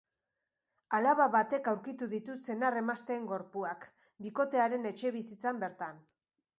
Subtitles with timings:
[0.99, 3.89] Alaba batek aurkitu ditu senar-emazteen gorpuak,
[4.27, 6.07] bikotearen etxebizitzan bertan.